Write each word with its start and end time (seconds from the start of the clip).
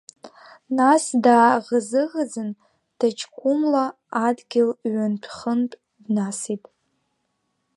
Нас 0.77 1.03
дааӷызыӷызын, 1.23 2.49
ҭаҷкәымла 2.97 3.85
адгьыл 4.25 4.69
ҩынтә-хынтә 4.91 5.77
днасит. 6.03 6.63